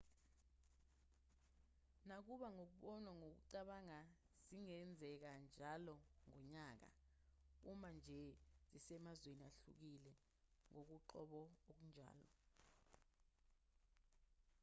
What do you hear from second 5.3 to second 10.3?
njalo ngonyaka uma nje zisemazweni ahlukile